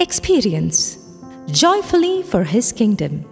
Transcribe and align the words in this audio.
Experience 0.00 0.96
Joyfully 1.48 2.22
for 2.22 2.44
His 2.44 2.70
Kingdom. 2.70 3.24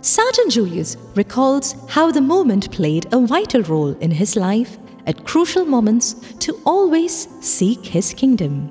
Sergeant 0.00 0.50
Julius 0.50 0.96
recalls 1.14 1.74
how 1.90 2.10
the 2.10 2.22
movement 2.22 2.72
played 2.72 3.06
a 3.12 3.20
vital 3.20 3.60
role 3.64 3.92
in 3.98 4.10
his 4.10 4.34
life 4.34 4.78
at 5.06 5.26
crucial 5.26 5.66
moments 5.66 6.14
to 6.38 6.58
always 6.64 7.28
seek 7.42 7.84
his 7.84 8.14
kingdom. 8.14 8.70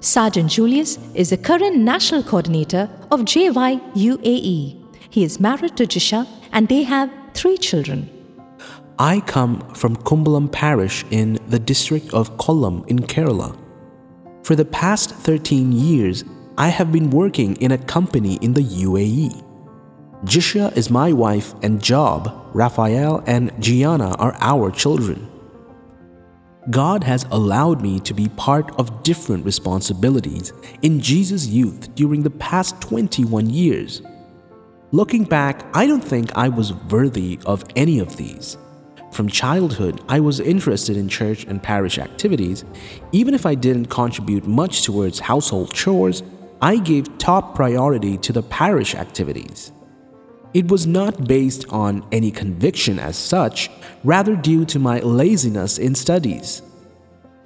Sergeant 0.00 0.50
Julius 0.50 0.98
is 1.14 1.28
the 1.28 1.36
current 1.36 1.76
national 1.76 2.22
coordinator 2.22 2.88
of 3.10 3.20
JY 3.20 3.78
UAE. 3.94 4.96
He 5.10 5.24
is 5.24 5.38
married 5.38 5.76
to 5.76 5.84
Jisha 5.84 6.26
and 6.52 6.68
they 6.68 6.84
have 6.84 7.10
three 7.34 7.58
children. 7.58 8.08
I 8.98 9.20
come 9.20 9.60
from 9.74 9.96
Kumbalam 9.96 10.50
parish 10.50 11.04
in 11.10 11.38
the 11.48 11.58
district 11.58 12.14
of 12.14 12.38
Kollam 12.38 12.88
in 12.88 13.00
Kerala. 13.00 13.58
For 14.42 14.56
the 14.56 14.64
past 14.64 15.10
13 15.10 15.70
years, 15.72 16.24
I 16.58 16.68
have 16.68 16.92
been 16.92 17.08
working 17.10 17.56
in 17.56 17.72
a 17.72 17.78
company 17.78 18.34
in 18.42 18.52
the 18.52 18.62
UAE. 18.62 19.42
Jisha 20.24 20.76
is 20.76 20.90
my 20.90 21.10
wife 21.10 21.54
and 21.62 21.82
Job, 21.82 22.30
Raphael 22.52 23.24
and 23.26 23.50
Gianna 23.58 24.14
are 24.18 24.36
our 24.40 24.70
children. 24.70 25.30
God 26.70 27.02
has 27.04 27.24
allowed 27.30 27.80
me 27.80 27.98
to 28.00 28.12
be 28.12 28.28
part 28.28 28.70
of 28.78 29.02
different 29.02 29.46
responsibilities 29.46 30.52
in 30.82 31.00
Jesus' 31.00 31.46
youth 31.46 31.92
during 31.94 32.22
the 32.22 32.30
past 32.30 32.80
21 32.82 33.48
years. 33.48 34.02
Looking 34.92 35.24
back, 35.24 35.64
I 35.74 35.86
don't 35.86 36.04
think 36.04 36.36
I 36.36 36.50
was 36.50 36.74
worthy 36.74 37.38
of 37.46 37.64
any 37.76 37.98
of 37.98 38.16
these. 38.16 38.58
From 39.10 39.28
childhood, 39.28 40.02
I 40.08 40.20
was 40.20 40.38
interested 40.38 40.98
in 40.98 41.08
church 41.08 41.44
and 41.44 41.62
parish 41.62 41.98
activities. 41.98 42.64
Even 43.10 43.34
if 43.34 43.46
I 43.46 43.54
didn't 43.54 43.86
contribute 43.86 44.46
much 44.46 44.82
towards 44.82 45.18
household 45.18 45.72
chores, 45.74 46.22
I 46.62 46.76
gave 46.76 47.18
top 47.18 47.56
priority 47.56 48.16
to 48.18 48.32
the 48.32 48.44
parish 48.44 48.94
activities. 48.94 49.72
It 50.54 50.70
was 50.70 50.86
not 50.86 51.26
based 51.26 51.68
on 51.70 52.06
any 52.12 52.30
conviction 52.30 53.00
as 53.00 53.16
such, 53.16 53.68
rather 54.04 54.36
due 54.36 54.64
to 54.66 54.78
my 54.78 55.00
laziness 55.00 55.78
in 55.78 55.96
studies. 55.96 56.62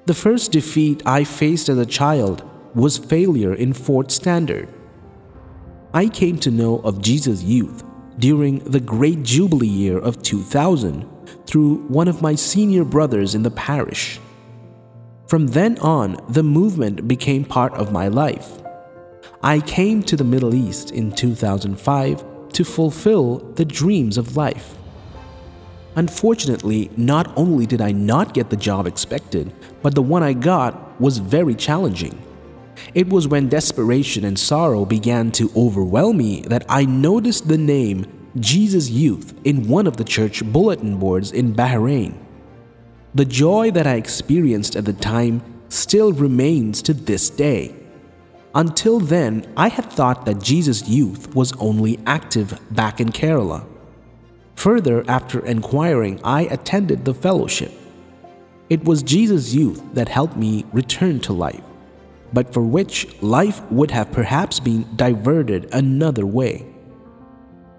The 0.04 0.12
first 0.12 0.52
defeat 0.52 1.02
I 1.06 1.24
faced 1.24 1.70
as 1.70 1.78
a 1.78 1.86
child 1.86 2.44
was 2.74 2.98
failure 2.98 3.54
in 3.54 3.72
fourth 3.72 4.10
standard. 4.10 4.68
I 5.94 6.10
came 6.10 6.36
to 6.40 6.50
know 6.50 6.80
of 6.80 7.00
Jesus' 7.00 7.42
youth 7.42 7.84
during 8.18 8.58
the 8.58 8.80
Great 8.80 9.22
Jubilee 9.22 9.66
year 9.66 9.98
of 9.98 10.22
2000 10.22 11.08
through 11.46 11.76
one 11.88 12.08
of 12.08 12.20
my 12.20 12.34
senior 12.34 12.84
brothers 12.84 13.34
in 13.34 13.42
the 13.42 13.50
parish. 13.50 14.20
From 15.26 15.46
then 15.46 15.78
on, 15.78 16.18
the 16.28 16.42
movement 16.42 17.08
became 17.08 17.46
part 17.46 17.72
of 17.72 17.92
my 17.92 18.08
life. 18.08 18.60
I 19.42 19.60
came 19.60 20.02
to 20.04 20.16
the 20.16 20.24
Middle 20.24 20.54
East 20.54 20.90
in 20.90 21.12
2005 21.12 22.24
to 22.52 22.64
fulfill 22.64 23.38
the 23.54 23.64
dreams 23.64 24.16
of 24.16 24.36
life. 24.36 24.76
Unfortunately, 25.96 26.90
not 26.96 27.32
only 27.36 27.66
did 27.66 27.80
I 27.80 27.92
not 27.92 28.34
get 28.34 28.50
the 28.50 28.56
job 28.56 28.86
expected, 28.86 29.52
but 29.82 29.94
the 29.94 30.02
one 30.02 30.22
I 30.22 30.32
got 30.32 31.00
was 31.00 31.18
very 31.18 31.54
challenging. 31.54 32.22
It 32.94 33.08
was 33.08 33.28
when 33.28 33.48
desperation 33.48 34.24
and 34.24 34.38
sorrow 34.38 34.84
began 34.84 35.30
to 35.32 35.50
overwhelm 35.56 36.18
me 36.18 36.42
that 36.42 36.64
I 36.68 36.84
noticed 36.84 37.48
the 37.48 37.58
name 37.58 38.06
Jesus 38.38 38.90
Youth 38.90 39.34
in 39.44 39.68
one 39.68 39.86
of 39.86 39.96
the 39.96 40.04
church 40.04 40.44
bulletin 40.44 40.98
boards 40.98 41.32
in 41.32 41.54
Bahrain. 41.54 42.14
The 43.14 43.24
joy 43.24 43.70
that 43.70 43.86
I 43.86 43.94
experienced 43.94 44.76
at 44.76 44.84
the 44.84 44.92
time 44.92 45.42
still 45.70 46.12
remains 46.12 46.82
to 46.82 46.92
this 46.92 47.30
day. 47.30 47.74
Until 48.56 49.00
then, 49.00 49.52
I 49.54 49.68
had 49.68 49.92
thought 49.92 50.24
that 50.24 50.40
Jesus 50.40 50.88
Youth 50.88 51.34
was 51.34 51.52
only 51.60 51.98
active 52.06 52.58
back 52.70 53.02
in 53.02 53.10
Kerala. 53.10 53.66
Further, 54.54 55.04
after 55.06 55.44
inquiring, 55.44 56.18
I 56.24 56.44
attended 56.44 57.04
the 57.04 57.12
fellowship. 57.12 57.70
It 58.70 58.82
was 58.82 59.02
Jesus' 59.02 59.52
youth 59.52 59.82
that 59.92 60.08
helped 60.08 60.38
me 60.38 60.64
return 60.72 61.20
to 61.20 61.34
life, 61.34 61.60
but 62.32 62.54
for 62.54 62.62
which 62.62 63.20
life 63.20 63.60
would 63.70 63.90
have 63.90 64.10
perhaps 64.10 64.58
been 64.58 64.86
diverted 64.96 65.68
another 65.74 66.24
way. 66.24 66.64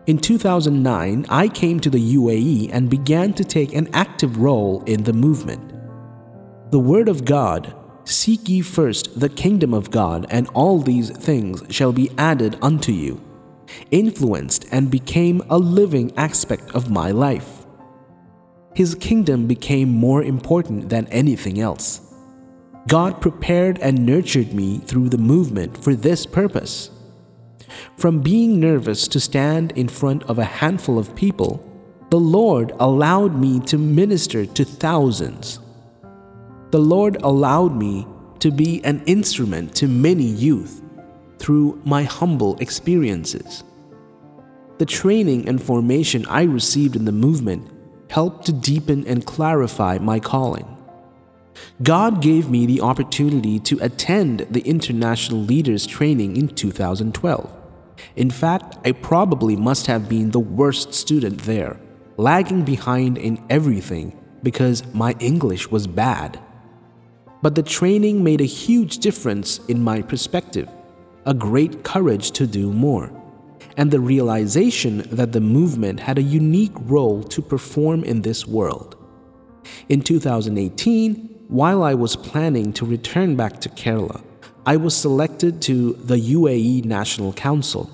In 0.06 0.20
2009, 0.20 1.26
I 1.28 1.48
came 1.48 1.80
to 1.80 1.90
the 1.90 2.16
UAE 2.16 2.70
and 2.72 2.88
began 2.88 3.34
to 3.34 3.44
take 3.44 3.74
an 3.74 3.90
active 3.94 4.38
role 4.38 4.84
in 4.84 5.06
the 5.06 5.14
movement. 5.14 5.74
The 6.70 6.80
Word 6.80 7.10
of 7.10 7.26
God 7.26 7.74
Seek 8.08 8.48
ye 8.48 8.62
first 8.62 9.20
the 9.20 9.28
kingdom 9.28 9.74
of 9.74 9.92
God, 9.92 10.26
and 10.30 10.48
all 10.54 10.80
these 10.80 11.10
things 11.10 11.62
shall 11.70 11.92
be 11.92 12.10
added 12.18 12.58
unto 12.62 12.94
you, 12.94 13.20
influenced 13.92 14.66
and 14.72 14.90
became 14.90 15.44
a 15.50 15.58
living 15.58 16.14
aspect 16.16 16.74
of 16.74 16.90
my 16.90 17.12
life. 17.12 17.66
His 18.74 18.96
kingdom 18.96 19.46
became 19.46 19.90
more 19.90 20.24
important 20.24 20.88
than 20.88 21.08
anything 21.08 21.60
else. 21.60 22.00
God 22.88 23.20
prepared 23.20 23.78
and 23.80 24.06
nurtured 24.06 24.54
me 24.54 24.78
through 24.78 25.10
the 25.10 25.18
movement 25.18 25.76
for 25.84 25.94
this 25.94 26.26
purpose. 26.26 26.90
From 27.98 28.22
being 28.22 28.58
nervous 28.58 29.10
to 29.10 29.20
stand 29.20 29.74
in 29.74 29.90
front 29.90 30.24
of 30.30 30.40
a 30.40 30.46
handful 30.46 30.98
of 30.98 31.14
people, 31.14 31.62
the 32.10 32.22
Lord 32.22 32.72
allowed 32.80 33.36
me 33.36 33.60
to 33.66 33.78
minister 33.78 34.46
to 34.46 34.64
thousands. 34.64 35.60
The 36.70 36.80
Lord 36.80 37.16
allowed 37.24 37.78
me 37.78 38.06
to 38.40 38.52
be 38.52 38.84
an 38.84 39.02
instrument 39.06 39.74
to 39.76 39.88
many 39.88 40.26
youth 40.26 40.82
through 41.40 41.82
my 41.86 42.04
humble 42.04 42.58
experiences. 42.58 43.64
The 44.78 44.86
training 44.86 45.48
and 45.48 45.64
formation 45.64 46.26
I 46.26 46.44
received 46.44 46.98
in 46.98 47.06
the 47.06 47.14
movement 47.14 47.72
helped 48.10 48.46
to 48.48 48.52
deepen 48.52 49.08
and 49.08 49.26
clarify 49.26 49.98
my 50.00 50.20
calling. 50.20 50.68
God 51.82 52.22
gave 52.22 52.50
me 52.50 52.66
the 52.66 52.82
opportunity 52.82 53.60
to 53.60 53.80
attend 53.82 54.48
the 54.52 54.62
International 54.62 55.40
Leaders 55.40 55.86
Training 55.86 56.36
in 56.36 56.50
2012. 56.50 57.50
In 58.18 58.30
fact, 58.30 58.78
I 58.86 58.92
probably 58.92 59.56
must 59.56 59.88
have 59.88 60.10
been 60.10 60.32
the 60.32 60.40
worst 60.40 60.94
student 60.94 61.44
there, 61.44 61.80
lagging 62.18 62.66
behind 62.66 63.18
in 63.18 63.42
everything 63.50 64.20
because 64.44 64.84
my 64.94 65.16
English 65.20 65.72
was 65.72 65.88
bad. 65.88 66.40
But 67.42 67.56
the 67.56 67.64
training 67.64 68.24
made 68.24 68.42
a 68.42 68.46
huge 68.46 68.98
difference 68.98 69.60
in 69.68 69.84
my 69.84 70.02
perspective, 70.02 70.70
a 71.26 71.34
great 71.34 71.84
courage 71.84 72.32
to 72.32 72.48
do 72.48 72.74
more, 72.74 73.12
and 73.78 73.92
the 73.92 74.00
realization 74.00 75.04
that 75.12 75.34
the 75.34 75.42
movement 75.42 76.00
had 76.00 76.18
a 76.18 76.24
unique 76.24 76.76
role 76.82 77.24
to 77.24 77.42
perform 77.42 78.04
in 78.04 78.22
this 78.22 78.48
world. 78.48 78.96
In 79.90 80.02
2018, 80.02 81.44
while 81.48 81.84
I 81.84 81.94
was 81.94 82.16
planning 82.16 82.74
to 82.74 82.86
return 82.86 83.36
back 83.36 83.60
to 83.62 83.70
Kerala, 83.70 84.22
I 84.66 84.76
was 84.76 84.96
selected 84.96 85.62
to 85.64 85.94
the 85.94 86.18
UAE 86.18 86.86
National 86.86 87.32
Council. 87.34 87.90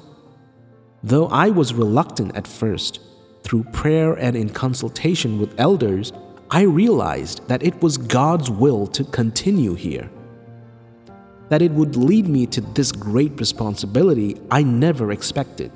Though 1.04 1.28
I 1.28 1.50
was 1.50 1.74
reluctant 1.74 2.36
at 2.36 2.48
first, 2.48 3.00
through 3.44 3.66
prayer 3.66 4.14
and 4.14 4.36
in 4.36 4.50
consultation 4.50 5.40
with 5.40 5.54
elders, 5.60 6.14
I 6.54 6.62
realized 6.62 7.48
that 7.48 7.64
it 7.64 7.82
was 7.82 7.98
God's 7.98 8.48
will 8.48 8.86
to 8.86 9.04
continue 9.04 9.74
here. 9.74 10.12
That 11.50 11.64
it 11.64 11.72
would 11.72 11.96
lead 11.96 12.28
me 12.28 12.46
to 12.46 12.62
this 12.62 12.92
great 12.92 13.40
responsibility 13.40 14.40
I 14.52 14.62
never 14.62 15.12
expected. 15.12 15.72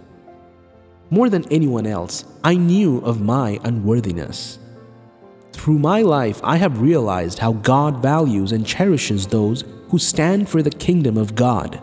More 1.10 1.32
than 1.32 1.52
anyone 1.52 1.88
else, 1.88 2.26
I 2.44 2.58
knew 2.58 3.00
of 3.00 3.20
my 3.20 3.60
unworthiness. 3.64 4.60
Through 5.52 5.80
my 5.80 6.04
life, 6.04 6.40
I 6.44 6.58
have 6.58 6.80
realized 6.80 7.40
how 7.40 7.54
God 7.54 8.00
values 8.00 8.52
and 8.52 8.64
cherishes 8.64 9.26
those 9.26 9.64
who 9.90 9.98
stand 9.98 10.48
for 10.48 10.62
the 10.62 10.70
kingdom 10.70 11.18
of 11.18 11.34
God. 11.34 11.82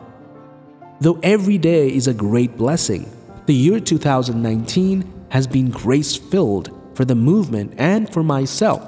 Though 1.00 1.19
every 1.24 1.58
day 1.58 1.88
is 1.92 2.06
a 2.06 2.14
great 2.14 2.56
blessing, 2.56 3.10
the 3.46 3.54
year 3.54 3.80
2019 3.80 5.26
has 5.30 5.48
been 5.48 5.70
grace 5.70 6.14
filled 6.14 6.70
for 6.94 7.05
the 7.05 7.14
movement 7.14 7.75
and 7.79 8.12
for 8.12 8.23
myself. 8.23 8.82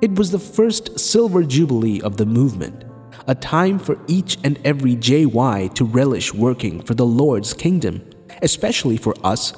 It 0.00 0.14
was 0.14 0.30
the 0.30 0.38
first 0.38 0.98
silver 0.98 1.42
jubilee 1.42 2.00
of 2.00 2.16
the 2.16 2.24
movement, 2.24 2.84
a 3.26 3.34
time 3.34 3.78
for 3.78 3.98
each 4.06 4.38
and 4.42 4.58
every 4.64 4.96
JY 4.96 5.74
to 5.74 5.84
relish 5.84 6.32
working 6.32 6.80
for 6.82 6.94
the 6.94 7.06
Lord's 7.06 7.52
kingdom, 7.52 8.08
especially 8.40 8.96
for 8.96 9.14
us 9.24 9.52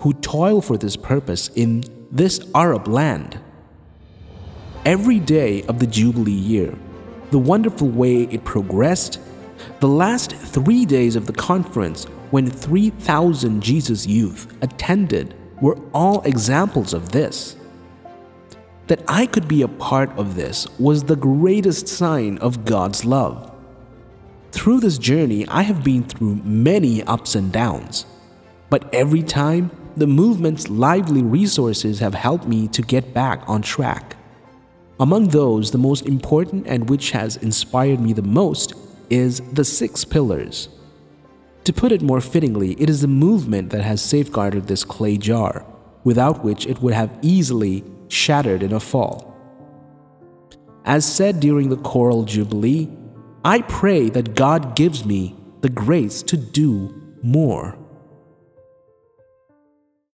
who 0.00 0.12
toil 0.12 0.60
for 0.60 0.76
this 0.76 0.96
purpose 0.96 1.48
in 1.54 1.84
this 2.10 2.40
Arab 2.54 2.88
land. 2.88 3.40
Every 4.84 5.18
day 5.18 5.62
of 5.64 5.78
the 5.78 5.86
Jubilee 5.86 6.32
year, 6.32 6.76
the 7.30 7.38
wonderful 7.38 7.88
way 7.88 8.24
it 8.24 8.44
progressed, 8.44 9.18
the 9.80 9.88
last 9.88 10.32
three 10.32 10.84
days 10.84 11.16
of 11.16 11.26
the 11.26 11.32
conference 11.32 12.04
when 12.30 12.48
3,000 12.48 13.62
Jesus 13.62 14.06
youth 14.06 14.56
attended 14.62 15.34
were 15.60 15.78
all 15.92 16.22
examples 16.22 16.92
of 16.92 17.12
this. 17.12 17.56
That 18.86 19.02
I 19.08 19.26
could 19.26 19.48
be 19.48 19.62
a 19.62 19.68
part 19.68 20.16
of 20.18 20.36
this 20.36 20.66
was 20.78 21.04
the 21.04 21.16
greatest 21.16 21.88
sign 21.88 22.38
of 22.38 22.64
God's 22.64 23.04
love. 23.04 23.52
Through 24.52 24.80
this 24.80 24.98
journey, 24.98 25.46
I 25.48 25.62
have 25.62 25.82
been 25.82 26.04
through 26.04 26.36
many 26.44 27.02
ups 27.02 27.34
and 27.34 27.52
downs. 27.52 28.06
But 28.70 28.92
every 28.94 29.22
time, 29.22 29.70
the 29.96 30.06
movement's 30.06 30.68
lively 30.68 31.22
resources 31.22 32.00
have 32.00 32.14
helped 32.14 32.46
me 32.46 32.68
to 32.68 32.82
get 32.82 33.14
back 33.14 33.42
on 33.46 33.62
track. 33.62 34.16
Among 34.98 35.28
those, 35.28 35.70
the 35.70 35.78
most 35.78 36.06
important 36.06 36.66
and 36.66 36.88
which 36.88 37.10
has 37.10 37.36
inspired 37.36 38.00
me 38.00 38.12
the 38.12 38.22
most 38.22 38.74
is 39.10 39.40
the 39.52 39.64
Six 39.64 40.04
Pillars. 40.04 40.68
To 41.66 41.72
put 41.72 41.90
it 41.90 42.00
more 42.00 42.20
fittingly, 42.20 42.80
it 42.80 42.88
is 42.88 43.00
the 43.00 43.08
movement 43.08 43.70
that 43.70 43.82
has 43.82 44.00
safeguarded 44.00 44.68
this 44.68 44.84
clay 44.84 45.16
jar, 45.16 45.66
without 46.04 46.44
which 46.44 46.64
it 46.64 46.80
would 46.80 46.94
have 46.94 47.18
easily 47.22 47.82
shattered 48.06 48.62
in 48.62 48.72
a 48.72 48.78
fall. 48.78 49.34
As 50.84 51.04
said 51.04 51.40
during 51.40 51.68
the 51.68 51.76
coral 51.78 52.22
jubilee, 52.22 52.88
I 53.44 53.62
pray 53.62 54.08
that 54.10 54.36
God 54.36 54.76
gives 54.76 55.04
me 55.04 55.34
the 55.60 55.68
grace 55.68 56.22
to 56.22 56.36
do 56.36 56.94
more. 57.24 57.76